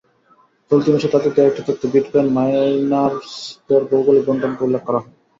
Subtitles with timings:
[0.71, 5.11] চলতি মাসে তাদের দেয়া একটি তথ্যে বিটকয়েন মাইনারসদের ভৌগোলিক বণ্টনকে উল্লেখ করা হয়।